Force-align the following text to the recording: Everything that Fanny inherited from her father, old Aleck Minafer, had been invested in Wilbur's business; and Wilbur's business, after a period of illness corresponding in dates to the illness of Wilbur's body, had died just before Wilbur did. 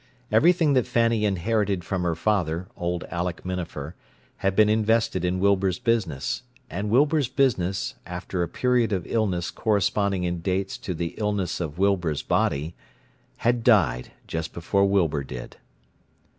Everything 0.31 0.73
that 0.73 0.87
Fanny 0.87 1.25
inherited 1.25 1.83
from 1.83 2.01
her 2.01 2.15
father, 2.15 2.67
old 2.75 3.03
Aleck 3.11 3.45
Minafer, 3.45 3.93
had 4.37 4.55
been 4.55 4.67
invested 4.67 5.23
in 5.23 5.39
Wilbur's 5.39 5.77
business; 5.77 6.41
and 6.71 6.89
Wilbur's 6.89 7.27
business, 7.27 7.93
after 8.03 8.41
a 8.41 8.47
period 8.47 8.93
of 8.93 9.05
illness 9.05 9.51
corresponding 9.51 10.23
in 10.23 10.39
dates 10.41 10.79
to 10.79 10.95
the 10.95 11.13
illness 11.19 11.59
of 11.59 11.77
Wilbur's 11.77 12.23
body, 12.23 12.73
had 13.37 13.63
died 13.63 14.11
just 14.25 14.53
before 14.53 14.85
Wilbur 14.87 15.23
did. 15.23 15.57